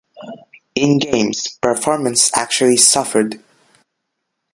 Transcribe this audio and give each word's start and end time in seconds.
In 0.73 0.97
games, 0.97 1.59
performance 1.61 2.35
actually 2.35 2.77
suffered. 2.77 3.39